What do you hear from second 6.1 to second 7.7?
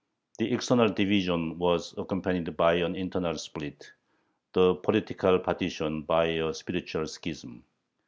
a spiritual schism.